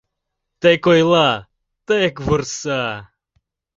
Тек 0.61 0.83
ойла, 0.91 1.29
тек 1.87 2.15
вурса! 2.25 2.81